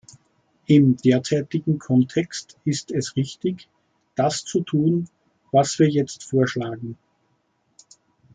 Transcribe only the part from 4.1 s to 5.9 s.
das zu tun, was wir